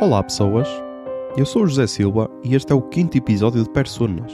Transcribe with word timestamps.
Olá 0.00 0.22
pessoas, 0.22 0.66
eu 1.36 1.44
sou 1.44 1.64
o 1.64 1.66
José 1.66 1.86
Silva 1.86 2.26
e 2.42 2.54
este 2.54 2.72
é 2.72 2.74
o 2.74 2.80
quinto 2.80 3.18
episódio 3.18 3.62
de 3.62 3.68
Personas. 3.68 4.32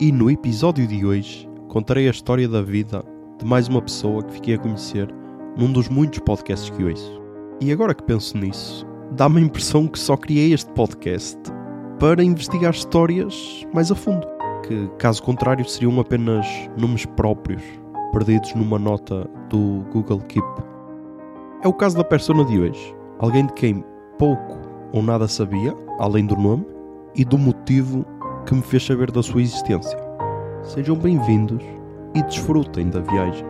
E 0.00 0.10
no 0.10 0.28
episódio 0.28 0.84
de 0.84 1.06
hoje 1.06 1.48
contarei 1.68 2.08
a 2.08 2.10
história 2.10 2.48
da 2.48 2.60
vida 2.60 3.00
de 3.38 3.46
mais 3.46 3.68
uma 3.68 3.80
pessoa 3.80 4.20
que 4.24 4.32
fiquei 4.32 4.56
a 4.56 4.58
conhecer 4.58 5.08
num 5.56 5.70
dos 5.70 5.88
muitos 5.88 6.18
podcasts 6.18 6.70
que 6.70 6.82
ouço. 6.82 7.22
E 7.60 7.70
agora 7.70 7.94
que 7.94 8.02
penso 8.02 8.36
nisso, 8.36 8.84
dá-me 9.12 9.38
a 9.38 9.44
impressão 9.44 9.86
que 9.86 9.96
só 9.96 10.16
criei 10.16 10.52
este 10.52 10.72
podcast 10.72 11.38
para 12.00 12.24
investigar 12.24 12.72
histórias 12.72 13.64
mais 13.72 13.92
a 13.92 13.94
fundo, 13.94 14.26
que 14.66 14.88
caso 14.98 15.22
contrário 15.22 15.64
seriam 15.68 16.00
apenas 16.00 16.44
nomes 16.76 17.06
próprios 17.06 17.62
perdidos 18.10 18.52
numa 18.56 18.76
nota 18.76 19.30
do 19.48 19.84
Google 19.92 20.18
Keep. 20.22 20.48
É 21.62 21.68
o 21.68 21.72
caso 21.72 21.96
da 21.96 22.02
persona 22.02 22.44
de 22.44 22.58
hoje, 22.58 22.92
alguém 23.20 23.46
de 23.46 23.52
quem 23.52 23.84
pouco 24.18 24.59
ou 24.92 25.02
nada 25.02 25.28
sabia, 25.28 25.74
além 25.98 26.26
do 26.26 26.36
nome, 26.36 26.66
e 27.14 27.24
do 27.24 27.38
motivo 27.38 28.04
que 28.46 28.54
me 28.54 28.62
fez 28.62 28.84
saber 28.84 29.10
da 29.10 29.22
sua 29.22 29.42
existência. 29.42 29.98
Sejam 30.62 30.96
bem-vindos 30.96 31.62
e 32.14 32.22
desfrutem 32.22 32.88
da 32.88 33.00
viagem. 33.00 33.44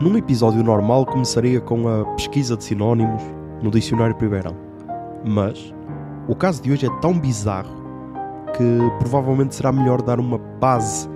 Num 0.00 0.16
episódio 0.16 0.62
normal 0.62 1.06
começaria 1.06 1.60
com 1.60 1.88
a 1.88 2.04
pesquisa 2.14 2.56
de 2.56 2.64
sinónimos 2.64 3.22
no 3.62 3.70
dicionário 3.70 4.14
primeirão. 4.16 4.54
Mas 5.24 5.72
o 6.28 6.34
caso 6.34 6.62
de 6.62 6.72
hoje 6.72 6.86
é 6.86 7.00
tão 7.00 7.18
bizarro 7.18 7.84
que 8.56 8.78
provavelmente 8.98 9.54
será 9.54 9.72
melhor 9.72 10.02
dar 10.02 10.20
uma 10.20 10.38
base 10.38 11.08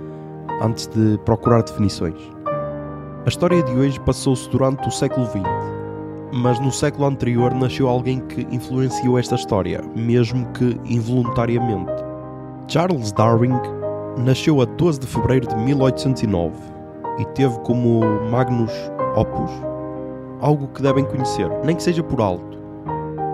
antes 0.61 0.87
de 0.87 1.17
procurar 1.25 1.61
definições. 1.61 2.19
A 3.25 3.29
história 3.29 3.61
de 3.61 3.73
hoje 3.73 3.99
passou-se 3.99 4.49
durante 4.49 4.87
o 4.87 4.91
século 4.91 5.25
XX, 5.27 5.43
mas 6.31 6.59
no 6.59 6.71
século 6.71 7.05
anterior 7.05 7.53
nasceu 7.53 7.87
alguém 7.87 8.19
que 8.19 8.47
influenciou 8.51 9.17
esta 9.17 9.35
história, 9.35 9.81
mesmo 9.95 10.45
que 10.53 10.79
involuntariamente. 10.85 11.91
Charles 12.67 13.11
Darwin 13.11 13.53
nasceu 14.17 14.61
a 14.61 14.65
12 14.65 14.99
de 14.99 15.07
fevereiro 15.07 15.47
de 15.47 15.55
1809 15.55 16.55
e 17.19 17.25
teve 17.33 17.57
como 17.59 18.01
magnus 18.29 18.71
opus 19.15 19.51
algo 20.41 20.67
que 20.69 20.81
devem 20.81 21.03
conhecer, 21.03 21.49
nem 21.63 21.75
que 21.75 21.83
seja 21.83 22.03
por 22.03 22.21
alto, 22.21 22.57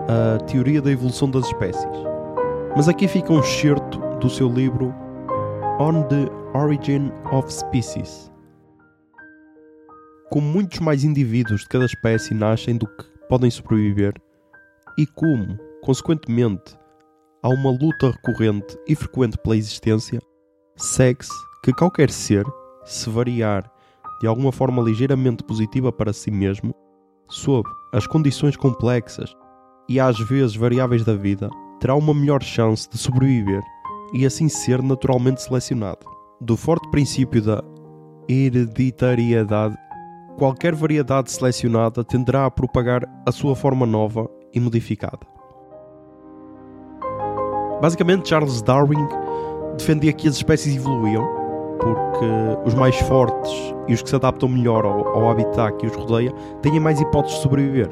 a 0.08 0.44
teoria 0.46 0.82
da 0.82 0.92
evolução 0.92 1.30
das 1.30 1.46
espécies. 1.46 1.86
Mas 2.76 2.90
aqui 2.90 3.08
fica 3.08 3.32
um 3.32 3.40
excerto 3.40 4.00
do 4.20 4.30
seu 4.30 4.50
livro 4.50 4.94
On 5.80 6.02
the 6.04 6.30
Origin 6.58 7.12
of 7.32 7.52
Species. 7.52 8.35
Como 10.30 10.48
muitos 10.48 10.80
mais 10.80 11.04
indivíduos 11.04 11.62
de 11.62 11.70
cada 11.70 11.86
espécie 11.86 12.34
nascem 12.34 12.78
do 12.78 12.88
que 12.88 13.06
podem 13.30 13.50
sobreviver, 13.50 14.14
e 14.98 15.06
como, 15.06 15.58
consequentemente, 15.84 16.78
há 17.44 17.50
uma 17.50 17.72
luta 17.72 18.12
recorrente 18.12 18.78
e 18.88 18.96
frequente 18.96 19.38
pela 19.38 19.56
existência, 19.56 20.20
segue-se 20.76 21.32
que 21.64 21.74
qualquer 21.74 22.10
ser, 22.10 22.46
se 22.84 23.10
variar 23.10 23.70
de 24.20 24.28
alguma 24.28 24.52
forma 24.52 24.82
ligeiramente 24.82 25.44
positiva 25.44 25.92
para 25.92 26.14
si 26.14 26.32
mesmo, 26.32 26.74
sob 27.30 27.68
as 27.94 28.08
condições 28.08 28.56
complexas 28.56 29.36
e 29.90 30.00
às 30.00 30.18
vezes 30.20 30.56
variáveis 30.56 31.04
da 31.04 31.16
vida, 31.16 31.50
terá 31.80 31.96
uma 31.96 32.14
melhor 32.14 32.42
chance 32.42 32.90
de 32.90 32.98
sobreviver 32.98 33.62
e 34.14 34.26
assim 34.26 34.48
ser 34.48 34.82
naturalmente 34.82 35.42
selecionado. 35.42 36.06
Do 36.42 36.56
forte 36.58 36.90
princípio 36.90 37.42
da 37.42 37.64
hereditariedade, 38.28 39.78
qualquer 40.38 40.76
variedade 40.76 41.32
selecionada 41.32 42.04
tenderá 42.04 42.46
a 42.46 42.52
propagar 42.52 43.04
a 43.26 43.32
sua 43.32 43.56
forma 43.56 43.86
nova 43.86 44.30
e 44.54 44.60
modificada. 44.60 45.20
Basicamente, 47.82 48.30
Charles 48.30 48.62
Darwin 48.62 49.08
defendia 49.78 50.14
que 50.14 50.28
as 50.28 50.36
espécies 50.36 50.76
evoluíam 50.76 51.26
porque 51.80 52.26
os 52.66 52.74
mais 52.74 52.96
fortes 53.02 53.52
e 53.88 53.94
os 53.94 54.02
que 54.02 54.10
se 54.10 54.16
adaptam 54.16 54.50
melhor 54.50 54.86
ao, 54.86 55.08
ao 55.10 55.30
habitat 55.30 55.78
que 55.78 55.86
os 55.86 55.96
rodeia 55.96 56.32
têm 56.62 56.80
mais 56.80 57.00
hipóteses 57.00 57.38
de 57.38 57.44
sobreviver 57.44 57.90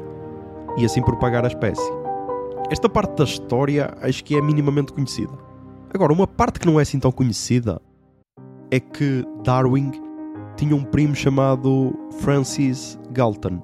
e 0.76 0.84
assim 0.84 1.02
propagar 1.02 1.44
a 1.44 1.48
espécie. 1.48 1.92
Esta 2.70 2.88
parte 2.88 3.16
da 3.16 3.24
história 3.24 3.94
acho 4.00 4.24
que 4.24 4.36
é 4.36 4.40
minimamente 4.40 4.92
conhecida. 4.92 5.32
Agora, 5.92 6.12
uma 6.12 6.26
parte 6.26 6.58
que 6.58 6.66
não 6.66 6.80
é 6.80 6.82
assim 6.82 6.98
tão 6.98 7.12
conhecida 7.12 7.80
é 8.70 8.80
que 8.80 9.24
Darwin 9.44 9.92
tinha 10.56 10.74
um 10.74 10.84
primo 10.84 11.14
chamado 11.14 11.94
Francis 12.20 12.98
Galton, 13.10 13.60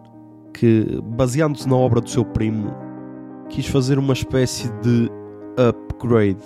que, 0.52 1.00
baseando-se 1.04 1.68
na 1.68 1.76
obra 1.76 2.00
do 2.00 2.10
seu 2.10 2.24
primo, 2.24 2.72
quis 3.48 3.66
fazer 3.66 3.98
uma 3.98 4.12
espécie 4.12 4.68
de 4.82 5.10
upgrade, 5.56 6.42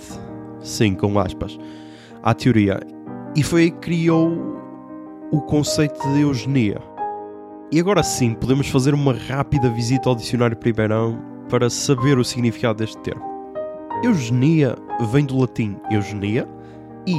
sim, 0.61 0.95
com 0.95 1.19
aspas, 1.19 1.59
à 2.23 2.35
teoria. 2.35 2.81
E 3.37 3.43
foi 3.43 3.63
aí 3.63 3.71
que 3.71 3.79
criou 3.79 4.33
o 5.31 5.41
conceito 5.41 6.01
de 6.13 6.21
eugenia. 6.21 6.81
E 7.73 7.81
agora 7.81 8.03
sim, 8.03 8.35
podemos 8.35 8.69
fazer 8.69 8.95
uma 8.95 9.13
rápida 9.13 9.69
visita 9.71 10.09
ao 10.09 10.15
dicionário 10.15 10.57
primeirão 10.57 11.19
para 11.49 11.69
saber 11.69 12.19
o 12.19 12.25
significado 12.25 12.79
deste 12.79 12.99
termo. 12.99 13.23
Eugenia 14.03 14.77
vem 15.11 15.25
do 15.25 15.39
latim 15.39 15.77
eugenia 15.91 16.49
e 17.07 17.15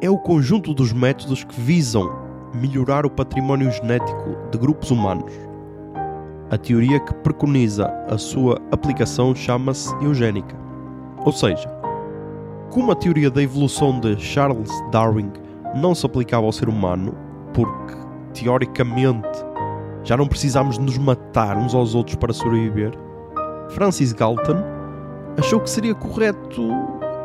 é 0.00 0.10
o 0.10 0.18
conjunto 0.18 0.74
dos 0.74 0.92
métodos 0.92 1.44
que 1.44 1.60
visam 1.60 2.23
melhorar 2.56 3.04
o 3.04 3.10
património 3.10 3.70
genético 3.70 4.36
de 4.50 4.58
grupos 4.58 4.90
humanos. 4.90 5.32
A 6.50 6.58
teoria 6.58 7.00
que 7.00 7.14
preconiza 7.14 7.86
a 8.08 8.18
sua 8.18 8.60
aplicação 8.70 9.34
chama-se 9.34 9.94
eugénica. 10.04 10.56
Ou 11.24 11.32
seja, 11.32 11.68
como 12.70 12.92
a 12.92 12.96
teoria 12.96 13.30
da 13.30 13.42
evolução 13.42 13.98
de 14.00 14.18
Charles 14.20 14.70
Darwin 14.90 15.32
não 15.74 15.94
se 15.94 16.04
aplicava 16.04 16.44
ao 16.46 16.52
ser 16.52 16.68
humano, 16.68 17.14
porque 17.52 17.94
teoricamente 18.32 19.44
já 20.02 20.16
não 20.16 20.26
precisamos 20.26 20.76
nos 20.76 20.98
matar 20.98 21.56
uns 21.56 21.74
aos 21.74 21.94
outros 21.94 22.16
para 22.16 22.32
sobreviver, 22.32 22.92
Francis 23.70 24.12
Galton 24.12 24.62
achou 25.38 25.60
que 25.60 25.70
seria 25.70 25.94
correto 25.94 26.68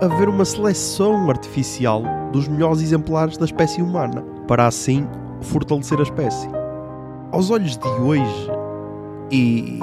haver 0.02 0.30
uma 0.30 0.46
seleção 0.46 1.30
artificial 1.30 2.04
dos 2.32 2.48
melhores 2.48 2.82
exemplares 2.82 3.38
da 3.38 3.46
espécie 3.46 3.82
humana, 3.82 4.24
para 4.50 4.66
assim 4.66 5.08
fortalecer 5.42 6.00
a 6.00 6.02
espécie. 6.02 6.50
Aos 7.32 7.52
olhos 7.52 7.78
de 7.78 7.88
hoje, 7.88 8.52
e 9.32 9.80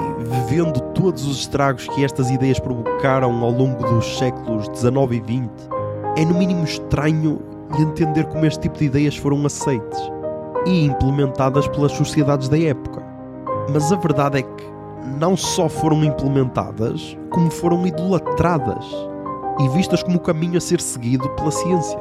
vendo 0.49 0.81
todos 0.93 1.25
os 1.25 1.39
estragos 1.39 1.87
que 1.87 2.03
estas 2.03 2.29
ideias 2.29 2.59
provocaram 2.59 3.41
ao 3.41 3.49
longo 3.49 3.81
dos 3.85 4.17
séculos 4.17 4.65
XIX 4.77 4.93
e 5.13 5.19
XX, 5.19 5.69
é 6.17 6.25
no 6.25 6.37
mínimo 6.37 6.65
estranho 6.65 7.39
entender 7.79 8.25
como 8.25 8.45
este 8.45 8.59
tipo 8.59 8.77
de 8.77 8.85
ideias 8.85 9.15
foram 9.15 9.45
aceites 9.45 9.99
e 10.65 10.83
implementadas 10.83 11.65
pelas 11.69 11.93
sociedades 11.93 12.49
da 12.49 12.59
época. 12.59 13.01
Mas 13.73 13.89
a 13.89 13.95
verdade 13.95 14.39
é 14.39 14.41
que 14.41 14.65
não 15.17 15.37
só 15.37 15.69
foram 15.69 16.03
implementadas, 16.03 17.17
como 17.29 17.49
foram 17.49 17.87
idolatradas 17.87 18.85
e 19.61 19.69
vistas 19.69 20.03
como 20.03 20.17
o 20.17 20.21
caminho 20.21 20.57
a 20.57 20.61
ser 20.61 20.81
seguido 20.81 21.29
pela 21.29 21.51
ciência. 21.51 21.97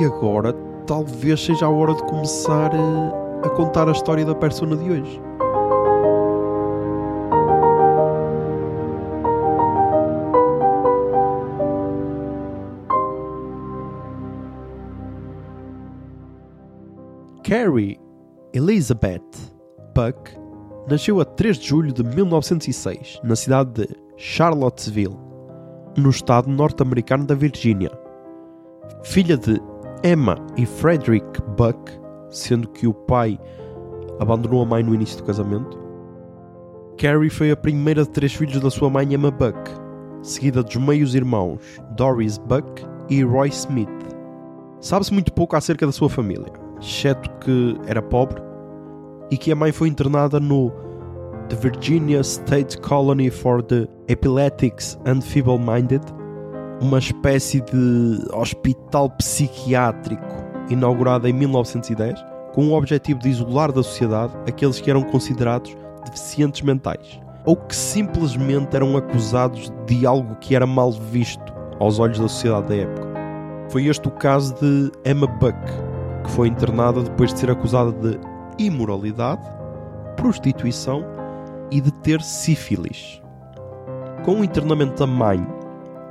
E 0.00 0.04
agora, 0.04 0.52
talvez 0.86 1.40
seja 1.40 1.66
a 1.66 1.70
hora 1.70 1.94
de 1.94 2.02
começar 2.04 2.70
a, 2.74 3.46
a 3.46 3.50
contar 3.50 3.88
a 3.88 3.92
história 3.92 4.24
da 4.24 4.34
persona 4.34 4.76
de 4.76 4.90
hoje. 4.90 5.20
Carrie 17.42 18.00
Elizabeth 18.52 19.20
Buck 19.94 20.32
nasceu 20.88 21.20
a 21.20 21.24
3 21.24 21.58
de 21.58 21.68
julho 21.68 21.92
de 21.92 22.02
1906 22.02 23.20
na 23.22 23.36
cidade 23.36 23.86
de 23.86 23.88
Charlottesville, 24.16 25.16
no 25.96 26.10
estado 26.10 26.48
norte-americano 26.48 27.26
da 27.26 27.34
Virgínia. 27.34 27.90
Filha 29.02 29.36
de 29.36 29.60
Emma 30.04 30.36
e 30.54 30.66
Frederick 30.66 31.40
Buck, 31.56 31.90
sendo 32.28 32.68
que 32.68 32.86
o 32.86 32.92
pai 32.92 33.40
abandonou 34.20 34.60
a 34.60 34.66
mãe 34.66 34.82
no 34.82 34.94
início 34.94 35.16
do 35.16 35.24
casamento, 35.24 35.78
Carrie 36.98 37.30
foi 37.30 37.50
a 37.50 37.56
primeira 37.56 38.02
de 38.02 38.10
três 38.10 38.34
filhos 38.34 38.60
da 38.60 38.70
sua 38.70 38.90
mãe 38.90 39.14
Emma 39.14 39.30
Buck, 39.30 39.58
seguida 40.22 40.62
dos 40.62 40.76
meios 40.76 41.14
irmãos 41.14 41.58
Doris 41.96 42.36
Buck 42.36 42.84
e 43.08 43.24
Roy 43.24 43.48
Smith. 43.48 43.88
Sabe-se 44.78 45.10
muito 45.10 45.32
pouco 45.32 45.56
acerca 45.56 45.86
da 45.86 45.92
sua 45.92 46.10
família, 46.10 46.52
exceto 46.78 47.30
que 47.40 47.74
era 47.86 48.02
pobre 48.02 48.42
e 49.30 49.38
que 49.38 49.50
a 49.50 49.56
mãe 49.56 49.72
foi 49.72 49.88
internada 49.88 50.38
no 50.38 50.70
The 51.48 51.56
Virginia 51.56 52.20
State 52.20 52.76
Colony 52.78 53.30
for 53.30 53.62
the 53.62 53.88
Epileptics 54.08 54.98
and 55.06 55.22
Feeble-Minded, 55.22 56.02
uma 56.84 56.98
espécie 56.98 57.62
de 57.62 58.18
hospital 58.34 59.08
psiquiátrico 59.08 60.44
inaugurado 60.68 61.26
em 61.26 61.32
1910, 61.32 62.22
com 62.52 62.68
o 62.68 62.74
objetivo 62.74 63.20
de 63.20 63.30
isolar 63.30 63.72
da 63.72 63.82
sociedade 63.82 64.34
aqueles 64.46 64.80
que 64.82 64.90
eram 64.90 65.02
considerados 65.02 65.74
deficientes 66.04 66.60
mentais 66.60 67.18
ou 67.46 67.56
que 67.56 67.74
simplesmente 67.74 68.76
eram 68.76 68.96
acusados 68.98 69.72
de 69.86 70.06
algo 70.06 70.36
que 70.36 70.54
era 70.54 70.66
mal 70.66 70.92
visto 70.92 71.54
aos 71.80 71.98
olhos 71.98 72.18
da 72.18 72.28
sociedade 72.28 72.68
da 72.68 72.76
época. 72.76 73.08
Foi 73.70 73.86
este 73.86 74.06
o 74.06 74.10
caso 74.10 74.54
de 74.54 74.92
Emma 75.10 75.26
Buck, 75.26 75.58
que 76.22 76.30
foi 76.30 76.48
internada 76.48 77.02
depois 77.02 77.32
de 77.32 77.40
ser 77.40 77.50
acusada 77.50 77.92
de 77.92 78.18
imoralidade, 78.58 79.42
prostituição 80.16 81.02
e 81.70 81.80
de 81.80 81.90
ter 81.90 82.20
sífilis. 82.20 83.22
Com 84.22 84.40
o 84.40 84.44
internamento 84.44 84.98
da 84.98 85.06
mãe 85.06 85.44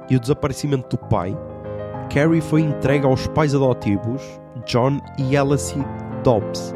e 0.09 0.15
o 0.15 0.19
desaparecimento 0.19 0.95
do 0.95 1.05
pai, 1.07 1.38
Carrie 2.09 2.41
foi 2.41 2.61
entregue 2.61 3.05
aos 3.05 3.27
pais 3.27 3.55
adotivos 3.55 4.21
John 4.65 5.00
e 5.17 5.35
Alice 5.35 5.75
Dobbs. 6.23 6.73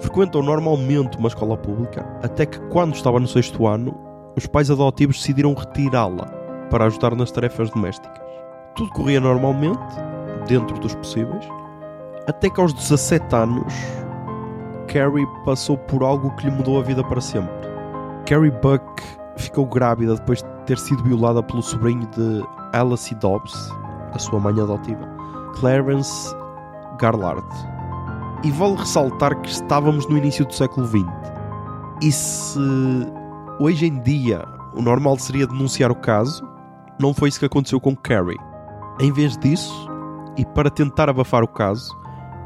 Frequentou 0.00 0.42
normalmente 0.42 1.16
uma 1.16 1.28
escola 1.28 1.56
pública, 1.56 2.04
até 2.22 2.44
que, 2.44 2.58
quando 2.68 2.94
estava 2.94 3.20
no 3.20 3.26
sexto 3.26 3.66
ano, 3.66 3.96
os 4.36 4.46
pais 4.46 4.70
adotivos 4.70 5.18
decidiram 5.18 5.54
retirá-la 5.54 6.26
para 6.70 6.86
ajudar 6.86 7.14
nas 7.14 7.30
tarefas 7.30 7.70
domésticas. 7.70 8.20
Tudo 8.74 8.90
corria 8.92 9.20
normalmente, 9.20 9.94
dentro 10.48 10.78
dos 10.78 10.94
possíveis, 10.94 11.46
até 12.26 12.48
que 12.48 12.60
aos 12.60 12.72
17 12.72 13.34
anos, 13.34 13.74
Carrie 14.88 15.26
passou 15.44 15.76
por 15.76 16.02
algo 16.02 16.34
que 16.36 16.46
lhe 16.46 16.52
mudou 16.54 16.78
a 16.78 16.82
vida 16.82 17.04
para 17.04 17.20
sempre. 17.20 17.52
Carrie 18.26 18.50
Buck 18.50 19.02
ficou 19.36 19.66
grávida 19.66 20.14
depois 20.14 20.42
de 20.42 20.48
ter 20.66 20.78
sido 20.78 21.02
violada 21.02 21.42
pelo 21.42 21.62
sobrinho 21.62 22.06
de 22.08 22.44
Alice 22.72 23.14
Dobbs, 23.16 23.70
a 24.12 24.18
sua 24.18 24.40
mãe 24.40 24.58
adotiva, 24.60 25.06
Clarence 25.58 26.34
Garlard. 26.98 27.46
E 28.44 28.50
vale 28.50 28.76
ressaltar 28.76 29.40
que 29.40 29.50
estávamos 29.50 30.06
no 30.08 30.18
início 30.18 30.44
do 30.44 30.52
século 30.52 30.86
XX. 30.86 31.04
E 32.02 32.10
se 32.10 32.58
hoje 33.60 33.86
em 33.86 34.00
dia 34.00 34.44
o 34.74 34.82
normal 34.82 35.18
seria 35.18 35.46
denunciar 35.46 35.90
o 35.90 35.96
caso, 35.96 36.42
não 36.98 37.14
foi 37.14 37.28
isso 37.28 37.38
que 37.38 37.46
aconteceu 37.46 37.80
com 37.80 37.94
Carrie. 37.94 38.38
Em 39.00 39.12
vez 39.12 39.36
disso, 39.38 39.88
e 40.36 40.44
para 40.44 40.70
tentar 40.70 41.08
abafar 41.08 41.42
o 41.42 41.48
caso, 41.48 41.96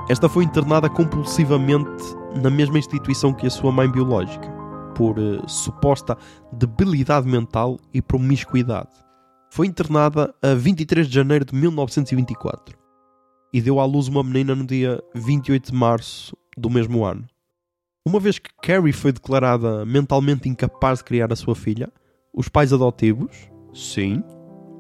esta 0.09 0.29
foi 0.29 0.45
internada 0.45 0.89
compulsivamente 0.89 2.05
na 2.41 2.51
mesma 2.51 2.79
instituição 2.79 3.33
que 3.33 3.47
a 3.47 3.51
sua 3.51 3.73
mãe 3.73 3.91
biológica, 3.91 4.53
por 4.97 5.19
uh, 5.19 5.47
suposta 5.47 6.17
debilidade 6.51 7.29
mental 7.29 7.79
e 7.93 8.01
promiscuidade. 8.01 8.89
Foi 9.53 9.67
internada 9.67 10.35
a 10.43 10.55
23 10.55 11.07
de 11.07 11.15
janeiro 11.15 11.45
de 11.45 11.55
1924 11.55 12.77
e 13.53 13.61
deu 13.61 13.79
à 13.79 13.85
luz 13.85 14.09
uma 14.09 14.25
menina 14.25 14.55
no 14.55 14.67
dia 14.67 15.01
28 15.15 15.71
de 15.71 15.79
março 15.79 16.37
do 16.57 16.71
mesmo 16.71 17.05
ano. 17.05 17.27
Uma 18.07 18.19
vez 18.19 18.39
que 18.39 18.51
Carrie 18.63 18.93
foi 18.93 19.13
declarada 19.13 19.85
mentalmente 19.85 20.49
incapaz 20.49 21.01
de 21.01 21.05
criar 21.05 21.33
a 21.33 21.37
sua 21.37 21.55
filha, 21.55 21.93
os 22.33 22.49
pais 22.49 22.73
adotivos, 22.73 23.51
sim, 23.75 24.23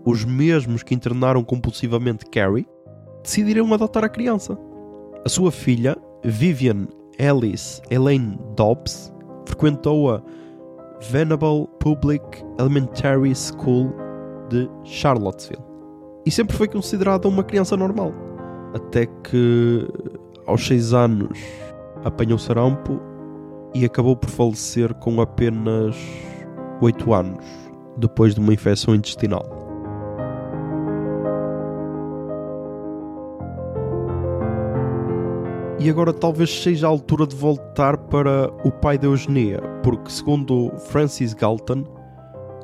os 0.04 0.24
mesmos 0.24 0.82
que 0.82 0.94
internaram 0.94 1.44
compulsivamente 1.44 2.24
Carrie, 2.26 2.66
decidiram 3.22 3.72
adotar 3.74 4.04
a 4.04 4.08
criança. 4.08 4.56
A 5.24 5.28
sua 5.28 5.50
filha, 5.50 5.96
Vivian 6.24 6.86
Alice 7.18 7.82
Elaine 7.90 8.38
Dobbs, 8.56 9.12
frequentou 9.46 10.10
a 10.10 10.22
Venable 11.00 11.68
Public 11.78 12.44
Elementary 12.58 13.34
School 13.34 13.92
de 14.48 14.68
Charlottesville 14.84 15.76
e 16.26 16.30
sempre 16.30 16.56
foi 16.56 16.66
considerada 16.66 17.28
uma 17.28 17.44
criança 17.44 17.76
normal. 17.76 18.12
Até 18.74 19.06
que, 19.06 19.88
aos 20.44 20.66
6 20.66 20.92
anos, 20.92 21.38
apanhou 22.04 22.36
sarampo 22.36 23.00
e 23.72 23.84
acabou 23.84 24.16
por 24.16 24.28
falecer 24.28 24.92
com 24.94 25.20
apenas 25.20 25.96
8 26.80 27.14
anos, 27.14 27.44
depois 27.96 28.34
de 28.34 28.40
uma 28.40 28.52
infecção 28.52 28.94
intestinal. 28.94 29.55
E 35.86 35.90
agora 35.90 36.12
talvez 36.12 36.50
seja 36.50 36.88
a 36.88 36.90
altura 36.90 37.28
de 37.28 37.36
voltar 37.36 37.96
para 37.96 38.50
o 38.66 38.72
pai 38.72 38.98
da 38.98 39.06
eugenia, 39.06 39.60
porque 39.84 40.10
segundo 40.10 40.76
Francis 40.88 41.32
Galton, 41.32 41.84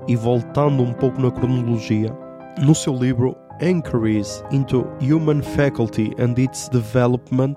e 0.09 0.17
voltando 0.17 0.83
um 0.83 0.93
pouco 0.93 1.23
na 1.23 1.31
cronologia, 1.31 2.13
no 2.61 2.75
seu 2.75 2.93
livro 2.97 3.37
Inquiries 3.61 4.43
into 4.51 4.85
Human 5.01 5.41
Faculty 5.41 6.11
and 6.19 6.35
Its 6.37 6.69
Development, 6.71 7.55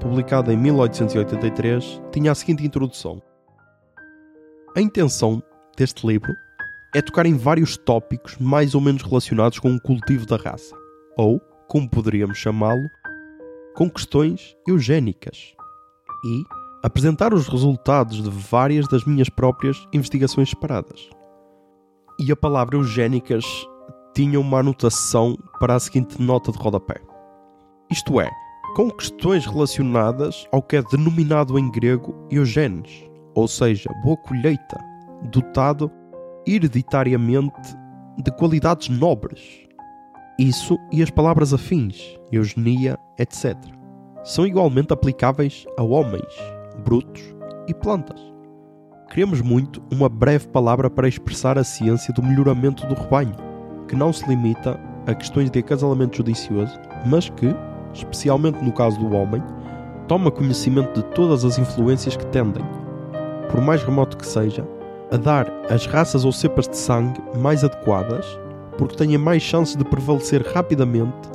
publicado 0.00 0.50
em 0.50 0.56
1883, 0.56 2.00
tinha 2.10 2.32
a 2.32 2.34
seguinte 2.34 2.64
introdução. 2.64 3.20
A 4.74 4.80
intenção 4.80 5.42
deste 5.76 6.06
livro 6.06 6.34
é 6.94 7.02
tocar 7.02 7.26
em 7.26 7.36
vários 7.36 7.76
tópicos 7.76 8.38
mais 8.38 8.74
ou 8.74 8.80
menos 8.80 9.02
relacionados 9.02 9.58
com 9.58 9.70
o 9.74 9.80
cultivo 9.82 10.24
da 10.24 10.38
raça, 10.38 10.74
ou, 11.18 11.38
como 11.68 11.90
poderíamos 11.90 12.38
chamá-lo, 12.38 12.88
com 13.74 13.90
questões 13.90 14.56
eugénicas 14.68 15.54
e 16.24 16.44
apresentar 16.82 17.34
os 17.34 17.48
resultados 17.48 18.22
de 18.22 18.30
várias 18.30 18.86
das 18.86 19.04
minhas 19.04 19.28
próprias 19.28 19.76
investigações 19.92 20.50
separadas. 20.50 21.10
E 22.20 22.30
a 22.30 22.36
palavra 22.36 22.76
eugénicas 22.76 23.44
tinha 24.14 24.38
uma 24.38 24.60
anotação 24.60 25.36
para 25.58 25.74
a 25.74 25.80
seguinte 25.80 26.22
nota 26.22 26.52
de 26.52 26.58
rodapé. 26.58 27.00
Isto 27.90 28.20
é, 28.20 28.30
com 28.76 28.90
questões 28.90 29.44
relacionadas 29.44 30.46
ao 30.52 30.62
que 30.62 30.76
é 30.76 30.82
denominado 30.82 31.58
em 31.58 31.70
grego 31.70 32.14
eugenes, 32.30 33.08
ou 33.34 33.48
seja, 33.48 33.90
boa 34.04 34.16
colheita, 34.18 34.78
dotado 35.32 35.90
hereditariamente 36.46 37.76
de 38.22 38.30
qualidades 38.32 38.88
nobres 38.88 39.63
isso 40.38 40.78
e 40.90 41.02
as 41.02 41.10
palavras 41.10 41.54
afins, 41.54 42.18
eugenia, 42.32 42.98
etc. 43.18 43.56
São 44.24 44.46
igualmente 44.46 44.92
aplicáveis 44.92 45.64
a 45.78 45.82
homens, 45.82 46.34
brutos 46.84 47.22
e 47.68 47.74
plantas. 47.74 48.20
Queremos 49.10 49.40
muito 49.40 49.80
uma 49.92 50.08
breve 50.08 50.48
palavra 50.48 50.90
para 50.90 51.06
expressar 51.06 51.56
a 51.56 51.62
ciência 51.62 52.12
do 52.12 52.22
melhoramento 52.22 52.86
do 52.86 52.94
rebanho, 52.94 53.36
que 53.86 53.94
não 53.94 54.12
se 54.12 54.26
limita 54.28 54.80
a 55.06 55.14
questões 55.14 55.50
de 55.50 55.58
acasalamento 55.60 56.16
judicioso, 56.16 56.80
mas 57.06 57.28
que, 57.28 57.54
especialmente 57.92 58.64
no 58.64 58.72
caso 58.72 58.98
do 58.98 59.14
homem, 59.14 59.42
toma 60.08 60.30
conhecimento 60.30 61.00
de 61.00 61.06
todas 61.14 61.44
as 61.44 61.58
influências 61.58 62.16
que 62.16 62.26
tendem, 62.26 62.64
por 63.50 63.60
mais 63.60 63.84
remoto 63.84 64.16
que 64.16 64.26
seja, 64.26 64.66
a 65.12 65.16
dar 65.16 65.46
as 65.70 65.86
raças 65.86 66.24
ou 66.24 66.32
cepas 66.32 66.66
de 66.66 66.76
sangue 66.76 67.22
mais 67.38 67.62
adequadas 67.62 68.38
porque 68.76 68.96
tenha 68.96 69.18
mais 69.18 69.42
chances 69.42 69.76
de 69.76 69.84
prevalecer 69.84 70.42
rapidamente 70.42 71.28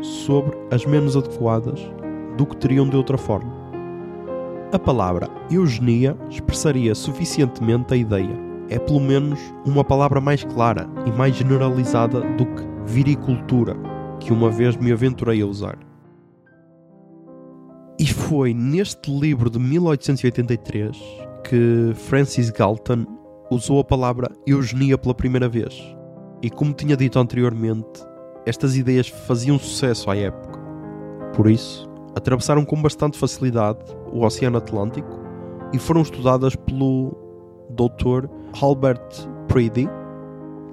sobre 0.00 0.56
as 0.70 0.84
menos 0.84 1.16
adequadas 1.16 1.80
do 2.36 2.46
que 2.46 2.56
teriam 2.56 2.88
de 2.88 2.96
outra 2.96 3.16
forma. 3.16 3.52
A 4.72 4.78
palavra 4.78 5.28
eugenia 5.50 6.16
expressaria 6.28 6.94
suficientemente 6.94 7.94
a 7.94 7.96
ideia. 7.96 8.36
É 8.68 8.78
pelo 8.78 9.00
menos 9.00 9.38
uma 9.64 9.84
palavra 9.84 10.20
mais 10.20 10.42
clara 10.42 10.88
e 11.06 11.12
mais 11.12 11.36
generalizada 11.36 12.20
do 12.20 12.44
que 12.44 12.62
viricultura, 12.84 13.76
que 14.18 14.32
uma 14.32 14.50
vez 14.50 14.76
me 14.76 14.90
aventurei 14.90 15.40
a 15.42 15.46
usar. 15.46 15.78
E 17.98 18.06
foi 18.06 18.52
neste 18.52 19.10
livro 19.10 19.48
de 19.48 19.58
1883 19.58 20.96
que 21.48 21.92
Francis 21.94 22.50
Galton 22.50 23.06
usou 23.50 23.78
a 23.78 23.84
palavra 23.84 24.28
eugenia 24.46 24.98
pela 24.98 25.14
primeira 25.14 25.48
vez. 25.48 25.93
E 26.44 26.50
como 26.50 26.74
tinha 26.74 26.94
dito 26.94 27.18
anteriormente, 27.18 28.06
estas 28.44 28.76
ideias 28.76 29.08
faziam 29.08 29.58
sucesso 29.58 30.10
à 30.10 30.14
época. 30.14 30.60
Por 31.34 31.48
isso, 31.48 31.88
atravessaram 32.14 32.66
com 32.66 32.82
bastante 32.82 33.18
facilidade 33.18 33.78
o 34.12 34.26
Oceano 34.26 34.58
Atlântico 34.58 35.08
e 35.72 35.78
foram 35.78 36.02
estudadas 36.02 36.54
pelo 36.54 37.16
Dr. 37.70 38.28
Albert 38.60 39.26
Preedy, 39.48 39.88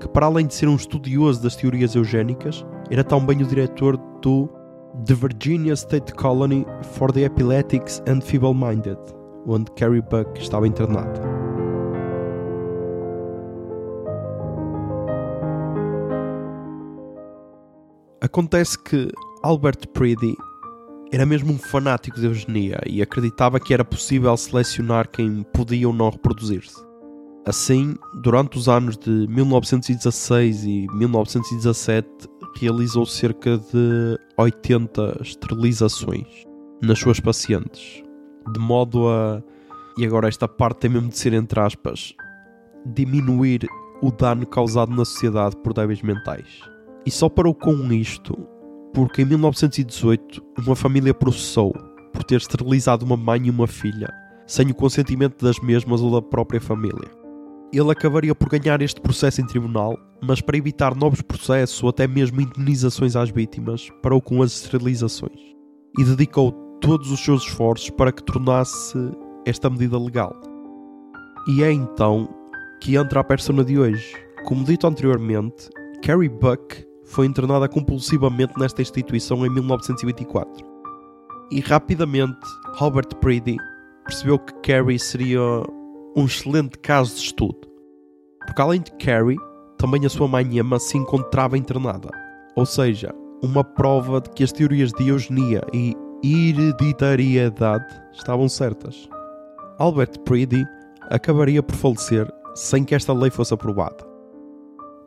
que 0.01 0.09
para 0.09 0.25
além 0.25 0.45
de 0.45 0.55
ser 0.55 0.67
um 0.67 0.75
estudioso 0.75 1.41
das 1.41 1.55
teorias 1.55 1.95
eugénicas, 1.95 2.65
era 2.89 3.01
também 3.01 3.41
o 3.41 3.47
diretor 3.47 3.95
do 4.21 4.49
The 5.05 5.13
Virginia 5.13 5.73
State 5.73 6.13
Colony 6.15 6.65
for 6.81 7.13
the 7.13 7.21
Epileptics 7.21 8.03
and 8.09 8.19
Feeble-Minded, 8.19 8.99
onde 9.47 9.71
Carrie 9.71 10.01
Buck 10.01 10.37
estava 10.37 10.67
internada. 10.67 11.40
Acontece 18.21 18.77
que 18.77 19.11
Albert 19.41 19.87
Preedy 19.93 20.37
era 21.11 21.25
mesmo 21.25 21.53
um 21.53 21.57
fanático 21.57 22.19
de 22.19 22.27
eugenia 22.27 22.79
e 22.85 23.01
acreditava 23.01 23.59
que 23.59 23.73
era 23.73 23.83
possível 23.83 24.37
selecionar 24.37 25.09
quem 25.09 25.41
podia 25.51 25.87
ou 25.87 25.93
não 25.93 26.11
reproduzir-se. 26.11 26.85
Assim, 27.47 27.95
durante 28.21 28.59
os 28.59 28.69
anos 28.69 28.95
de 28.95 29.09
1916 29.27 30.63
e 30.65 30.87
1917, 30.93 32.07
realizou 32.59 33.07
cerca 33.07 33.57
de 33.57 34.19
80 34.37 35.17
esterilizações 35.23 36.27
nas 36.79 36.99
suas 36.99 37.19
pacientes, 37.19 38.03
de 38.53 38.59
modo 38.59 39.09
a. 39.09 39.41
E 39.97 40.05
agora 40.05 40.27
esta 40.27 40.47
parte 40.47 40.81
tem 40.81 40.91
mesmo 40.91 41.09
de 41.09 41.17
ser 41.17 41.33
entre 41.33 41.59
aspas. 41.59 42.13
Diminuir 42.85 43.67
o 43.99 44.11
dano 44.11 44.45
causado 44.45 44.91
na 44.91 45.05
sociedade 45.05 45.55
por 45.57 45.73
débeis 45.73 46.03
mentais. 46.03 46.70
E 47.05 47.11
só 47.11 47.27
parou 47.29 47.53
com 47.53 47.91
isto 47.91 48.37
porque 48.93 49.21
em 49.21 49.25
1918 49.25 50.43
uma 50.59 50.75
família 50.75 51.13
processou 51.13 51.73
por 52.13 52.23
ter 52.23 52.37
esterilizado 52.37 53.05
uma 53.05 53.17
mãe 53.17 53.41
e 53.45 53.49
uma 53.49 53.67
filha 53.67 54.09
sem 54.45 54.69
o 54.69 54.75
consentimento 54.75 55.43
das 55.43 55.59
mesmas 55.59 56.01
ou 56.01 56.11
da 56.11 56.21
própria 56.21 56.59
família. 56.59 57.09
Ele 57.71 57.89
acabaria 57.89 58.35
por 58.35 58.49
ganhar 58.49 58.81
este 58.81 58.99
processo 58.99 59.39
em 59.39 59.47
tribunal, 59.47 59.97
mas 60.21 60.41
para 60.41 60.57
evitar 60.57 60.93
novos 60.93 61.21
processos 61.21 61.81
ou 61.81 61.89
até 61.89 62.05
mesmo 62.05 62.41
indenizações 62.41 63.15
às 63.15 63.29
vítimas, 63.29 63.87
parou 64.03 64.21
com 64.21 64.41
as 64.41 64.51
esterilizações 64.51 65.39
e 65.97 66.03
dedicou 66.03 66.51
todos 66.81 67.11
os 67.11 67.19
seus 67.21 67.43
esforços 67.43 67.89
para 67.91 68.11
que 68.11 68.23
tornasse 68.23 68.97
esta 69.45 69.69
medida 69.69 69.97
legal. 69.97 70.35
E 71.47 71.63
é 71.63 71.71
então 71.71 72.27
que 72.81 72.97
entra 72.97 73.21
a 73.21 73.23
persona 73.23 73.63
de 73.63 73.79
hoje. 73.79 74.13
Como 74.45 74.65
dito 74.65 74.85
anteriormente, 74.85 75.69
Carrie 76.03 76.27
Buck 76.27 76.90
foi 77.11 77.25
internada 77.25 77.67
compulsivamente 77.67 78.57
nesta 78.57 78.81
instituição 78.81 79.45
em 79.45 79.49
1924. 79.49 80.65
E 81.51 81.59
rapidamente, 81.59 82.39
Robert 82.75 83.13
Preedy 83.19 83.57
percebeu 84.05 84.39
que 84.39 84.53
Carrie 84.61 84.97
seria 84.97 85.41
um 86.15 86.25
excelente 86.25 86.79
caso 86.79 87.15
de 87.15 87.21
estudo. 87.21 87.59
Porque 88.45 88.61
além 88.61 88.81
de 88.81 88.91
Carrie, 88.93 89.37
também 89.77 90.05
a 90.05 90.09
sua 90.09 90.27
mãe 90.27 90.57
Emma 90.57 90.79
se 90.79 90.97
encontrava 90.97 91.57
internada. 91.57 92.09
Ou 92.55 92.65
seja, 92.65 93.13
uma 93.43 93.63
prova 93.63 94.21
de 94.21 94.29
que 94.29 94.43
as 94.43 94.53
teorias 94.53 94.91
de 94.93 95.09
eugenia 95.09 95.61
e 95.73 95.95
hereditariedade 96.23 97.93
estavam 98.13 98.47
certas. 98.47 99.09
Albert 99.77 100.17
Preedy 100.23 100.65
acabaria 101.09 101.61
por 101.61 101.75
falecer 101.75 102.31
sem 102.55 102.85
que 102.85 102.95
esta 102.95 103.11
lei 103.11 103.29
fosse 103.29 103.53
aprovada. 103.53 104.05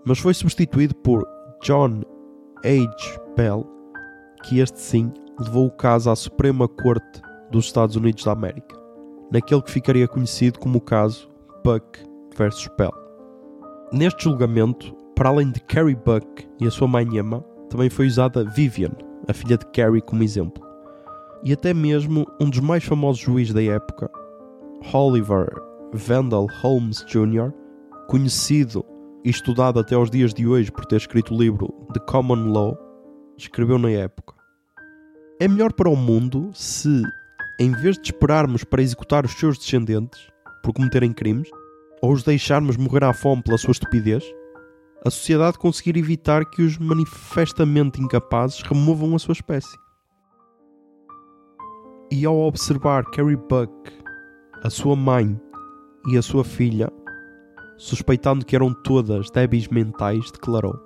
Mas 0.04 0.18
foi 0.18 0.34
substituído 0.34 0.94
por 0.96 1.26
John 1.64 2.02
H. 2.62 3.18
Bell, 3.34 3.66
que 4.42 4.58
este 4.58 4.78
sim 4.78 5.10
levou 5.40 5.68
o 5.68 5.70
caso 5.70 6.10
à 6.10 6.14
Suprema 6.14 6.68
Corte 6.68 7.22
dos 7.50 7.64
Estados 7.64 7.96
Unidos 7.96 8.22
da 8.22 8.32
América, 8.32 8.78
naquele 9.32 9.62
que 9.62 9.70
ficaria 9.70 10.06
conhecido 10.06 10.58
como 10.58 10.76
o 10.76 10.80
caso 10.82 11.26
Buck 11.64 11.98
vs. 12.36 12.68
Bell. 12.76 12.92
Neste 13.90 14.24
julgamento, 14.24 14.94
para 15.16 15.30
além 15.30 15.50
de 15.50 15.60
Carrie 15.60 15.94
Buck 15.94 16.46
e 16.60 16.66
a 16.66 16.70
sua 16.70 16.86
mãe 16.86 17.06
Emma, 17.16 17.42
também 17.70 17.88
foi 17.88 18.08
usada 18.08 18.44
Vivian, 18.44 18.92
a 19.26 19.32
filha 19.32 19.56
de 19.56 19.64
Carrie, 19.68 20.02
como 20.02 20.22
exemplo. 20.22 20.62
E 21.42 21.54
até 21.54 21.72
mesmo 21.72 22.26
um 22.38 22.50
dos 22.50 22.60
mais 22.60 22.84
famosos 22.84 23.22
juízes 23.22 23.54
da 23.54 23.62
época, 23.62 24.10
Oliver 24.92 25.48
Wendell 25.94 26.46
Holmes 26.60 27.02
Jr., 27.08 27.50
conhecido 28.06 28.84
e 29.24 29.30
estudado 29.30 29.80
até 29.80 29.94
aos 29.94 30.10
dias 30.10 30.34
de 30.34 30.46
hoje 30.46 30.70
por 30.70 30.84
ter 30.84 30.96
escrito 30.96 31.34
o 31.34 31.38
livro 31.38 31.68
The 31.94 32.00
Common 32.00 32.52
Law, 32.52 32.78
escreveu 33.38 33.78
na 33.78 33.90
época: 33.90 34.34
É 35.40 35.48
melhor 35.48 35.72
para 35.72 35.88
o 35.88 35.96
mundo 35.96 36.50
se, 36.52 37.02
em 37.58 37.72
vez 37.72 37.96
de 37.96 38.12
esperarmos 38.12 38.62
para 38.62 38.82
executar 38.82 39.24
os 39.24 39.32
seus 39.32 39.56
descendentes 39.56 40.20
por 40.62 40.74
cometerem 40.74 41.12
crimes, 41.12 41.48
ou 42.02 42.12
os 42.12 42.22
deixarmos 42.22 42.76
morrer 42.76 43.04
à 43.04 43.14
fome 43.14 43.42
pela 43.42 43.56
sua 43.56 43.72
estupidez, 43.72 44.22
a 45.04 45.10
sociedade 45.10 45.58
conseguir 45.58 45.96
evitar 45.96 46.44
que 46.44 46.62
os 46.62 46.76
manifestamente 46.78 48.00
incapazes 48.00 48.60
removam 48.62 49.14
a 49.14 49.18
sua 49.18 49.32
espécie. 49.32 49.76
E 52.10 52.24
ao 52.26 52.38
observar 52.38 53.04
Carrie 53.10 53.36
Buck, 53.36 53.72
a 54.62 54.70
sua 54.70 54.94
mãe 54.94 55.38
e 56.08 56.16
a 56.16 56.22
sua 56.22 56.44
filha 56.44 56.90
suspeitando 57.76 58.44
que 58.44 58.56
eram 58.56 58.72
todas 58.72 59.30
débeis 59.30 59.68
mentais, 59.68 60.30
declarou: 60.30 60.78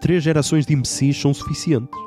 Três 0.00 0.22
gerações 0.22 0.66
de 0.66 0.74
imbecis 0.74 1.20
são 1.20 1.32
suficientes. 1.32 1.98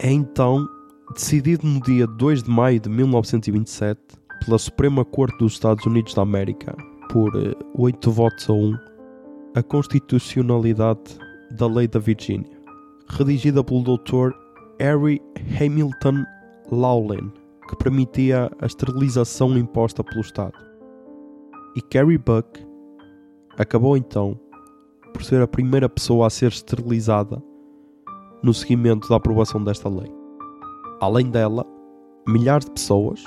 É 0.00 0.10
então 0.10 0.68
decidido 1.14 1.64
no 1.64 1.80
dia 1.80 2.06
2 2.06 2.42
de 2.42 2.50
maio 2.50 2.80
de 2.80 2.88
1927 2.88 4.00
pela 4.44 4.58
Suprema 4.58 5.04
Corte 5.04 5.38
dos 5.38 5.52
Estados 5.52 5.86
Unidos 5.86 6.14
da 6.14 6.22
América, 6.22 6.74
por 7.08 7.32
8 7.74 8.08
eh, 8.08 8.12
votos 8.12 8.50
a 8.50 8.52
1, 8.52 8.78
a 9.54 9.62
constitucionalidade 9.62 11.18
da 11.52 11.68
Lei 11.68 11.86
da 11.86 12.00
Virgínia, 12.00 12.50
redigida 13.10 13.62
pelo 13.62 13.82
Dr. 13.82 14.32
Harry 14.80 15.22
Hamilton 15.60 16.24
Lawlin, 16.74 17.30
que 17.68 17.76
permitia 17.76 18.50
a 18.60 18.66
esterilização 18.66 19.56
imposta 19.56 20.02
pelo 20.02 20.20
Estado. 20.20 20.56
E 21.76 21.82
Carrie 21.82 22.18
Buck 22.18 22.66
acabou 23.58 23.96
então 23.96 24.38
por 25.12 25.22
ser 25.22 25.42
a 25.42 25.46
primeira 25.46 25.88
pessoa 25.88 26.26
a 26.26 26.30
ser 26.30 26.48
esterilizada 26.48 27.42
no 28.42 28.52
seguimento 28.52 29.08
da 29.08 29.16
aprovação 29.16 29.62
desta 29.62 29.88
lei. 29.88 30.10
Além 31.00 31.30
dela, 31.30 31.66
milhares 32.26 32.64
de 32.64 32.72
pessoas, 32.72 33.22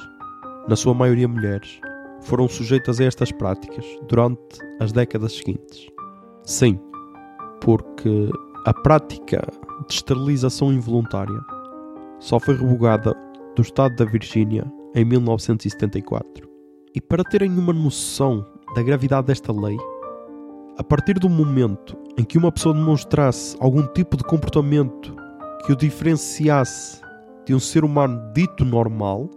na 0.68 0.76
sua 0.76 0.94
maioria 0.94 1.28
mulheres, 1.28 1.80
foram 2.22 2.48
sujeitas 2.48 3.00
a 3.00 3.06
estas 3.06 3.32
práticas 3.32 3.86
durante 4.08 4.60
as 4.80 4.92
décadas 4.92 5.34
seguintes. 5.34 5.88
Sim, 6.44 6.80
porque 7.62 8.30
a 8.66 8.74
prática 8.74 9.46
de 9.88 9.94
esterilização 9.94 10.74
involuntária 10.74 11.40
só 12.20 12.40
foi 12.40 12.56
revogada 12.56 13.16
do 13.56 13.62
estado 13.62 13.96
da 13.96 14.06
Virgínia 14.06 14.66
em 14.94 15.06
1974. 15.06 16.50
E 16.94 17.02
para 17.02 17.24
terem 17.24 17.52
uma 17.58 17.74
noção 17.74 18.46
da 18.76 18.84
gravidade 18.84 19.28
desta 19.28 19.52
lei, 19.52 19.78
a 20.78 20.84
partir 20.84 21.20
do 21.20 21.30
momento 21.30 21.98
em 22.18 22.24
que 22.24 22.38
uma 22.38 22.52
pessoa 22.52 22.76
demonstrasse 22.76 23.56
algum 23.60 23.86
tipo 23.88 24.18
de 24.18 24.24
comportamento 24.24 25.16
que 25.66 25.72
o 25.72 25.76
diferenciasse 25.76 27.02
de 27.46 27.54
um 27.54 27.60
ser 27.60 27.84
humano 27.84 28.22
dito 28.34 28.66
normal, 28.66 29.30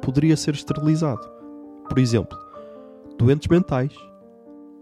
poderia 0.00 0.36
ser 0.36 0.54
esterilizado. 0.54 1.28
Por 1.88 1.98
exemplo, 1.98 2.38
doentes 3.18 3.48
mentais, 3.48 3.92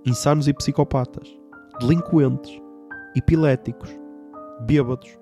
insanos 0.05 0.49
e 0.49 0.52
psicopatas, 0.52 1.29
delinquentes, 1.79 2.61
epiléticos, 3.17 3.90
bêbados, 4.62 5.19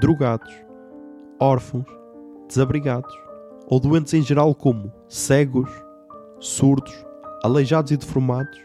drogados, 0.00 0.52
órfãos, 1.40 1.86
desabrigados 2.52 3.12
ou 3.66 3.80
doentes 3.80 4.12
em 4.14 4.22
geral, 4.22 4.54
como 4.54 4.92
cegos, 5.08 5.70
surdos, 6.38 6.94
aleijados 7.42 7.90
e 7.90 7.96
deformados, 7.96 8.58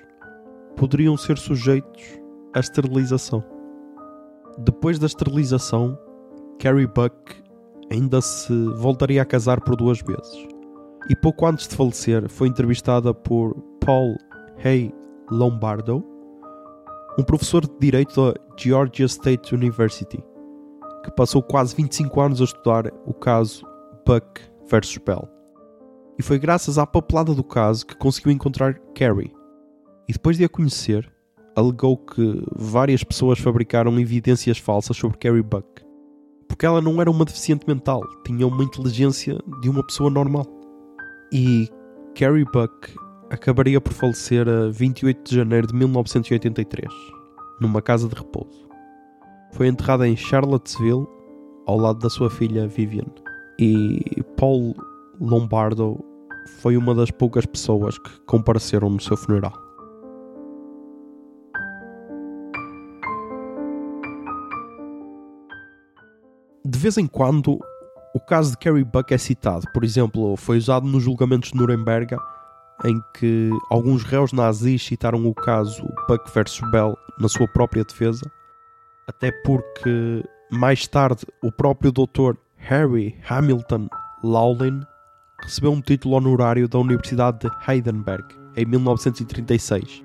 poderiam 0.76 1.16
ser 1.16 1.38
sujeitos 1.38 2.04
à 2.54 2.60
esterilização. 2.60 3.44
Depois 4.58 5.00
da 5.00 5.06
esterilização, 5.06 5.98
Carrie 6.60 6.88
Buck 6.88 7.16
ainda 7.92 8.20
se 8.22 8.54
voltaria 8.76 9.22
a 9.22 9.26
casar 9.26 9.62
por 9.62 9.76
duas 9.76 10.02
vezes. 10.02 10.48
E 11.10 11.16
pouco 11.16 11.46
antes 11.46 11.68
de 11.68 11.76
falecer, 11.76 12.28
foi 12.28 12.48
entrevistada 12.48 13.14
por 13.14 13.56
Paul 13.80 14.18
Hay 14.64 14.94
Lombardo, 15.32 16.04
um 17.18 17.24
professor 17.24 17.66
de 17.66 17.78
direito 17.80 18.14
da 18.16 18.34
Georgia 18.58 19.06
State 19.06 19.56
University, 19.56 20.22
que 21.04 21.12
passou 21.12 21.42
quase 21.42 21.76
25 21.76 22.20
anos 22.20 22.42
a 22.42 22.44
estudar 22.44 22.92
o 23.06 23.14
caso 23.14 23.66
Buck 24.08 24.40
versus 24.70 24.98
Bell. 25.00 25.28
E 26.18 26.24
foi 26.24 26.40
graças 26.40 26.78
à 26.78 26.88
papelada 26.88 27.36
do 27.36 27.44
caso 27.44 27.86
que 27.86 27.94
conseguiu 27.98 28.32
encontrar 28.32 28.80
Carrie. 28.96 29.34
E 30.08 30.14
depois 30.14 30.38
de 30.38 30.46
a 30.46 30.50
conhecer, 30.50 31.12
alegou 31.54 31.98
que 31.98 32.42
várias 32.56 33.04
pessoas 33.04 33.38
fabricaram 33.38 34.00
evidências 34.00 34.60
falsas 34.60 34.96
sobre 34.96 35.18
Carrie 35.18 35.44
Buck. 35.44 35.84
Porque 36.48 36.66
ela 36.66 36.80
não 36.80 37.02
era 37.02 37.12
uma 37.12 37.26
deficiente 37.26 37.68
mental, 37.68 38.02
tinha 38.26 38.48
uma 38.48 38.64
inteligência 38.64 39.38
de 39.60 39.70
uma 39.70 39.86
pessoa 39.86 40.10
normal. 40.10 40.46
E 41.30 41.68
Carrie 42.16 42.46
Buck 42.46 42.96
acabaria 43.30 43.82
por 43.82 43.92
falecer 43.92 44.48
a 44.48 44.70
28 44.70 45.30
de 45.30 45.36
janeiro 45.36 45.68
de 45.68 45.76
1983, 45.76 46.90
numa 47.60 47.82
casa 47.82 48.08
de 48.08 48.16
repouso. 48.16 48.70
Foi 49.52 49.68
enterrada 49.68 50.08
em 50.08 50.16
Charlottesville, 50.16 51.06
ao 51.66 51.78
lado 51.78 52.00
da 52.00 52.10
sua 52.10 52.30
filha 52.30 52.70
Vivian 52.70 53.27
e 53.60 54.24
Paul 54.36 54.76
Lombardo 55.20 56.04
foi 56.60 56.78
uma 56.78 56.94
das 56.94 57.12
poucas 57.12 57.46
pessoas 57.46 57.98
que 57.98 58.20
compareceram 58.22 58.90
no 58.90 59.00
seu 59.02 59.18
funeral. 59.18 59.54
De 66.66 66.78
vez 66.78 66.98
em 66.98 67.08
quando, 67.08 67.60
o 68.14 68.20
caso 68.20 68.52
de 68.52 68.58
Carrie 68.58 68.84
Buck 68.84 69.14
é 69.14 69.18
citado. 69.18 69.66
Por 69.74 69.84
exemplo, 69.84 70.36
foi 70.36 70.58
usado 70.58 70.86
nos 70.86 71.04
julgamentos 71.04 71.52
de 71.52 71.58
Nuremberg, 71.58 72.16
em 72.86 73.02
que 73.16 73.50
alguns 73.70 74.04
réus 74.04 74.34
nazis 74.34 74.84
citaram 74.84 75.26
o 75.26 75.34
caso 75.34 75.82
Buck 76.08 76.30
vs 76.32 76.60
Bell 76.72 76.96
na 77.20 77.28
sua 77.28 77.48
própria 77.48 77.84
defesa. 77.84 78.30
até 79.08 79.32
porque 79.44 80.24
mais 80.52 80.86
tarde 80.88 81.26
o 81.42 81.52
próprio 81.52 81.92
Dr. 81.92 82.36
Harry 82.68 83.16
Hamilton 83.30 83.88
Lawlin 84.22 84.82
recebeu 85.42 85.72
um 85.72 85.80
título 85.80 86.16
honorário 86.16 86.68
da 86.68 86.78
Universidade 86.78 87.40
de 87.40 87.50
Heidelberg 87.66 88.26
em 88.58 88.66
1936 88.66 90.04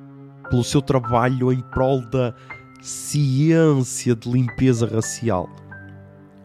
pelo 0.48 0.62
seu 0.62 0.80
trabalho 0.80 1.52
em 1.52 1.60
prol 1.60 2.02
da 2.02 2.32
ciência 2.80 4.14
de 4.14 4.30
limpeza 4.30 4.86
racial. 4.86 5.48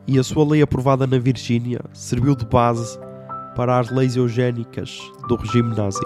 E 0.08 0.18
a 0.18 0.24
sua 0.24 0.44
lei 0.44 0.64
aprovada 0.64 1.06
na 1.06 1.20
Virgínia 1.20 1.82
serviu 1.94 2.36
de 2.36 2.48
base 2.48 2.98
para 3.56 3.78
as 3.78 3.92
leis 3.92 4.16
eugénicas 4.16 5.00
do 5.28 5.36
regime 5.36 5.76
nazi. 5.76 6.02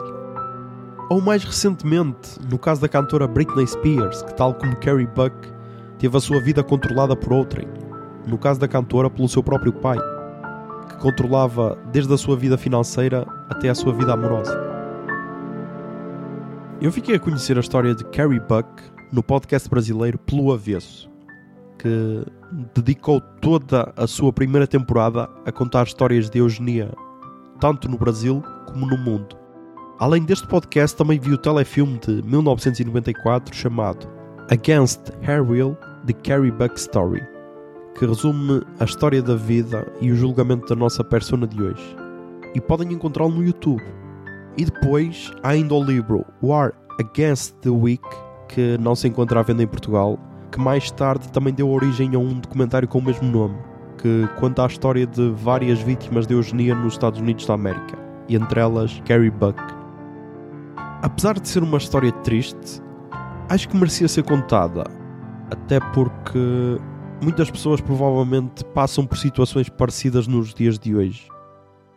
Ou 1.10 1.22
mais 1.22 1.42
recentemente, 1.46 2.38
no 2.50 2.60
caso 2.60 2.82
da 2.82 2.90
cantora 2.90 3.30
Britney 3.30 3.66
Spears, 3.66 4.24
que 4.24 4.34
tal 4.34 4.56
como 4.56 4.76
Carrie 4.76 5.08
Buck, 5.08 5.36
teve 6.00 6.18
a 6.18 6.20
sua 6.20 6.42
vida 6.42 6.62
controlada 6.62 7.16
por 7.16 7.32
outrem. 7.32 7.81
No 8.28 8.38
caso 8.38 8.60
da 8.60 8.68
cantora, 8.68 9.10
pelo 9.10 9.28
seu 9.28 9.42
próprio 9.42 9.74
pai, 9.74 9.98
que 10.90 10.98
controlava 10.98 11.78
desde 11.92 12.14
a 12.14 12.18
sua 12.18 12.36
vida 12.36 12.58
financeira 12.58 13.26
até 13.50 13.70
a 13.70 13.76
sua 13.76 13.94
vida 13.94 14.14
amorosa. 14.14 14.58
Eu 16.82 16.92
fiquei 16.92 17.16
a 17.16 17.20
conhecer 17.20 17.58
a 17.58 17.60
história 17.60 17.94
de 17.94 18.04
Carrie 18.06 18.40
Buck 18.40 18.68
no 19.12 19.22
podcast 19.22 19.70
brasileiro 19.70 20.18
Pelo 20.18 20.52
Avesso, 20.52 21.10
que 21.78 22.26
dedicou 22.76 23.22
toda 23.42 23.94
a 23.96 24.08
sua 24.08 24.32
primeira 24.32 24.66
temporada 24.66 25.30
a 25.46 25.52
contar 25.52 25.86
histórias 25.86 26.30
de 26.30 26.40
eugenia, 26.40 26.92
tanto 27.60 27.90
no 27.90 27.98
Brasil 27.98 28.44
como 28.68 28.86
no 28.86 28.98
mundo. 28.98 29.36
Além 30.00 30.24
deste 30.24 30.48
podcast, 30.48 30.98
também 30.98 31.20
vi 31.20 31.32
o 31.32 31.38
telefilme 31.38 32.00
de 32.00 32.24
1994 32.24 33.56
chamado 33.56 34.08
Against 34.50 35.12
Her 35.22 35.48
Will 35.48 35.78
The 36.08 36.14
Carrie 36.14 36.52
Buck 36.52 36.80
Story, 36.80 37.22
que 37.98 38.06
resume 38.06 38.62
a 38.80 38.84
história 38.84 39.22
da 39.22 39.36
vida 39.36 39.86
e 40.02 40.12
o 40.12 40.16
julgamento 40.16 40.68
da 40.68 40.76
nossa 40.76 41.04
persona 41.04 41.46
de 41.46 41.62
hoje. 41.62 41.96
E 42.56 42.62
podem 42.62 42.92
encontrá-lo 42.94 43.32
no 43.32 43.44
YouTube. 43.44 43.84
E 44.58 44.66
depois 44.66 45.32
há 45.44 45.50
ainda 45.50 45.74
o 45.74 45.84
livro 45.84 46.26
War 46.42 46.74
Against 47.00 47.56
the 47.62 47.70
Weak, 47.70 48.04
que 48.50 48.78
não 48.80 48.96
se 48.96 49.08
encontra 49.08 49.40
à 49.40 49.44
venda 49.44 49.64
em 49.64 49.68
Portugal, 49.68 50.20
que 50.52 50.60
mais 50.60 50.92
tarde 50.92 51.32
também 51.32 51.54
deu 51.54 51.70
origem 51.70 52.14
a 52.16 52.20
um 52.20 52.40
documentário 52.40 52.88
com 52.88 53.00
o 53.00 53.04
mesmo 53.04 53.30
nome, 53.30 53.56
que 53.98 54.28
conta 54.40 54.64
a 54.64 54.68
história 54.68 55.08
de 55.08 55.30
várias 55.32 55.80
vítimas 55.80 56.28
de 56.28 56.34
eugenia 56.34 56.76
nos 56.76 56.94
Estados 56.94 57.20
Unidos 57.20 57.46
da 57.46 57.54
América, 57.54 57.98
e 58.28 58.36
entre 58.36 58.60
elas 58.60 59.02
Carrie 59.06 59.32
Buck. 59.32 59.62
Apesar 61.02 61.40
de 61.40 61.48
ser 61.48 61.64
uma 61.64 61.78
história 61.78 62.12
triste, 62.12 62.82
acho 63.50 63.70
que 63.70 63.78
merecia 63.78 64.08
ser 64.08 64.24
contada, 64.24 64.84
até 65.50 65.80
porque 65.80 66.78
muitas 67.22 67.52
pessoas 67.52 67.80
provavelmente 67.80 68.64
passam 68.66 69.06
por 69.06 69.18
situações 69.18 69.70
parecidas 69.70 70.28
nos 70.28 70.54
dias 70.54 70.80
de 70.80 70.96
hoje. 70.96 71.28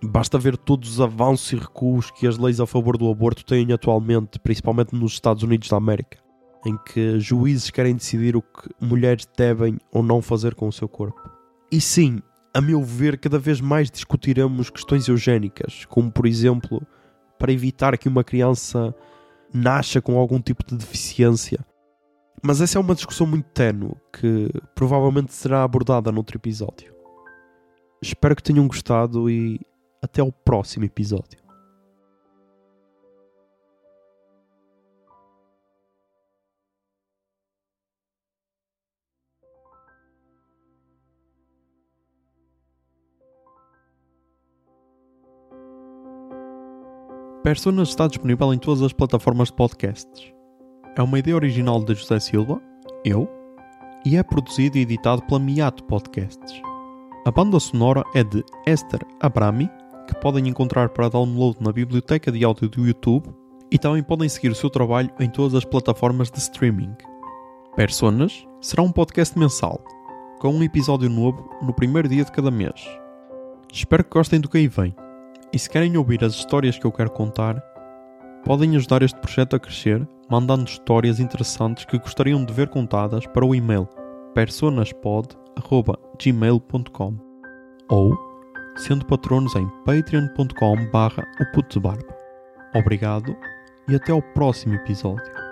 Basta 0.03 0.39
ver 0.39 0.57
todos 0.57 0.91
os 0.91 1.01
avanços 1.01 1.53
e 1.53 1.57
recuos 1.57 2.11
que 2.11 2.27
as 2.27 2.37
leis 2.37 2.61
a 2.61 2.67
favor 2.67 2.99
do 2.99 3.11
aborto 3.11 3.45
têm 3.45 3.73
atualmente, 3.73 4.39
principalmente 4.39 4.95
nos 4.95 5.15
Estados 5.15 5.43
Unidos 5.43 5.69
da 5.69 5.77
América 5.77 6.25
em 6.65 6.77
que 6.79 7.21
juízes 7.21 7.71
querem 7.71 7.95
decidir 7.95 8.37
o 8.37 8.43
que 8.43 8.71
mulheres 8.81 9.29
devem 9.37 9.79
ou 9.93 10.03
não 10.03 10.23
fazer 10.23 10.55
com 10.55 10.67
o 10.67 10.73
seu 10.73 10.89
corpo. 10.89 11.21
E 11.71 11.81
sim, 11.81 12.21
a 12.55 12.61
meu 12.61 12.83
ver, 12.83 13.19
cada 13.19 13.39
vez 13.39 13.61
mais 13.61 13.91
discutiremos 13.91 14.71
questões 14.71 15.07
eugénicas, 15.07 15.85
como 15.87 16.11
por 16.11 16.27
exemplo, 16.27 16.83
para 17.39 17.53
evitar 17.53 17.99
que 17.99 18.09
uma 18.09 18.25
criança 18.25 18.95
nasça 19.53 20.01
com 20.01 20.19
algum 20.19 20.41
tipo 20.41 20.65
de 20.67 20.77
deficiência. 20.77 21.59
Mas 22.47 22.61
essa 22.61 22.77
é 22.77 22.81
uma 22.81 22.95
discussão 22.95 23.27
muito 23.27 23.49
tenue 23.55 23.97
que 24.13 24.51
provavelmente 24.75 25.33
será 25.33 25.65
abordada 25.65 26.13
noutro 26.13 26.37
episódio. 26.37 26.95
Espero 28.03 28.37
que 28.37 28.43
tenham 28.43 28.69
gostado 28.69 29.31
e 29.31 29.59
até 30.03 30.23
o 30.23 30.31
próximo 30.31 30.85
episódio. 30.85 31.43
Personas 47.43 47.89
está 47.89 48.07
disponível 48.07 48.53
em 48.53 48.59
todas 48.59 48.83
as 48.83 48.93
plataformas 48.93 49.49
de 49.49 49.55
podcasts. 49.55 50.34
É 50.97 51.03
uma 51.03 51.19
ideia 51.19 51.35
original 51.35 51.83
de 51.83 51.93
José 51.93 52.21
Silva, 52.21 52.63
eu, 53.05 53.29
e 54.05 54.17
é 54.17 54.23
produzido 54.23 54.79
e 54.79 54.83
editado 54.83 55.23
pela 55.23 55.41
Miato 55.41 55.83
Podcasts. 55.85 56.63
A 57.27 57.33
banda 57.33 57.59
sonora 57.59 58.05
é 58.15 58.23
de 58.23 58.45
Esther 58.65 59.01
Abrami, 59.21 59.69
que 60.07 60.15
podem 60.21 60.47
encontrar 60.47 60.91
para 60.91 61.09
download 61.09 61.57
na 61.61 61.73
biblioteca 61.73 62.31
de 62.31 62.45
áudio 62.45 62.69
do 62.69 62.87
YouTube 62.87 63.29
e 63.73 63.79
também 63.79 64.05
podem 64.05 64.29
seguir 64.29 64.51
o 64.51 64.55
seu 64.55 64.71
trabalho 64.71 65.11
em 65.19 65.29
todas 65.29 65.55
as 65.57 65.65
plataformas 65.65 66.31
de 66.31 66.39
streaming. 66.39 66.95
Personas 67.75 68.47
será 68.61 68.85
um 68.85 68.93
podcast 68.93 69.37
mensal, 69.37 69.83
com 70.39 70.51
um 70.51 70.63
episódio 70.63 71.11
novo 71.11 71.51
no 71.61 71.75
primeiro 71.75 72.09
dia 72.09 72.25
de 72.25 72.31
cada 72.31 72.53
mês. 72.53 72.87
Espero 73.73 74.05
que 74.05 74.11
gostem 74.11 74.41
do 74.41 74.49
que 74.49 74.59
aí 74.59 74.69
vem. 74.69 74.95
E 75.53 75.59
se 75.59 75.69
querem 75.69 75.97
ouvir 75.97 76.23
as 76.23 76.35
histórias 76.35 76.79
que 76.79 76.85
eu 76.85 76.93
quero 76.93 77.11
contar, 77.11 77.61
podem 78.45 78.77
ajudar 78.77 79.03
este 79.03 79.19
projeto 79.21 79.57
a 79.57 79.61
crescer 79.61 80.07
mandando 80.31 80.69
histórias 80.69 81.19
interessantes 81.21 81.85
que 81.85 81.99
gostariam 81.99 82.43
de 82.45 82.53
ver 82.53 82.69
contadas 82.69 83.25
para 83.27 83.45
o 83.45 83.55
e-mail 83.55 83.89
personaspod.gmail.com 84.35 87.19
ou 87.89 88.19
sendo 88.77 89.07
patronos 89.07 89.55
em 89.55 89.69
patreon.com 89.85 90.91
barra 90.91 91.25
Obrigado 92.75 93.37
e 93.89 93.95
até 93.95 94.11
ao 94.13 94.21
próximo 94.21 94.75
episódio. 94.75 95.44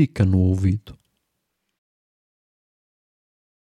Fica 0.00 0.24
no 0.24 0.38
ouvido. 0.38 0.99